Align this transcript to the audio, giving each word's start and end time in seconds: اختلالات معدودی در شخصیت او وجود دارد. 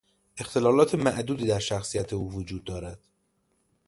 اختلالات 0.37 0.95
معدودی 0.95 1.45
در 1.47 1.59
شخصیت 1.59 2.13
او 2.13 2.33
وجود 2.33 2.63
دارد. 2.63 2.99